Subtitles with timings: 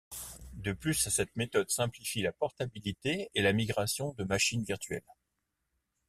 [0.55, 5.05] De plus, cette méthode simplifie la portabilité et la migrations de machines virtuelles.